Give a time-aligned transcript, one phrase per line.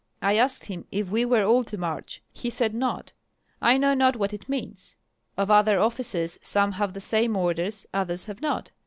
[0.19, 3.13] I asked him if we were all to march; he said not.
[3.61, 4.95] I know not what it means.
[5.37, 8.71] Of other officers some have the same order, others have not.